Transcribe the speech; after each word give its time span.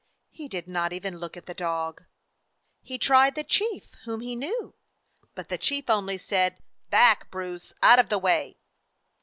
He 0.31 0.47
did 0.47 0.67
not 0.67 0.93
even 0.93 1.19
look 1.19 1.37
at 1.37 1.45
the 1.45 1.53
dog. 1.53 2.05
He 2.81 2.97
tried 2.97 3.35
the 3.35 3.43
chief, 3.43 3.91
whom 4.05 4.21
he 4.21 4.35
knew; 4.35 4.73
but 5.35 5.49
the 5.49 5.59
chief 5.59 5.91
only 5.91 6.17
said, 6.17 6.57
"Back, 6.89 7.29
Bruce; 7.29 7.71
out 7.83 7.99
of 7.99 8.09
the 8.09 8.17
way!" 8.17 8.57